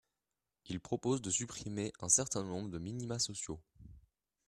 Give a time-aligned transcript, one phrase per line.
[0.65, 3.61] Il propose de supprimer un certain nombre de minima sociaux.